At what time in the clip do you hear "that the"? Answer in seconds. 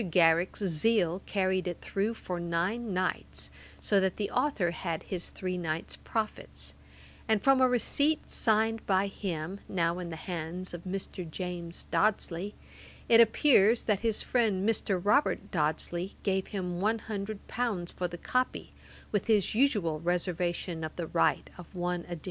3.99-4.31